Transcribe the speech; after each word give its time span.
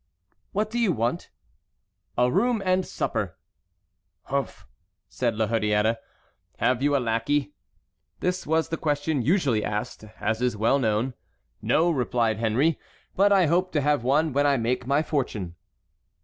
"What 0.51 0.71
do 0.71 0.79
you 0.79 0.91
want?" 0.91 1.29
"A 2.17 2.31
room 2.31 2.59
and 2.65 2.87
supper." 2.87 3.37
"Humph!" 4.23 4.65
said 5.07 5.35
La 5.35 5.45
Hurière, 5.47 5.97
"have 6.57 6.81
you 6.81 6.97
a 6.97 6.97
lackey?" 6.97 7.53
This 8.19 8.47
was 8.47 8.69
the 8.69 8.77
question 8.77 9.21
usually 9.21 9.63
asked, 9.63 10.03
as 10.19 10.41
is 10.41 10.57
well 10.57 10.79
known. 10.79 11.13
"No," 11.61 11.91
replied 11.91 12.39
Henry, 12.39 12.79
"but 13.15 13.31
I 13.31 13.45
hope 13.45 13.71
to 13.73 13.81
have 13.81 14.03
one 14.03 14.33
when 14.33 14.47
I 14.47 14.57
make 14.57 14.87
my 14.87 15.03
fortune." 15.03 15.53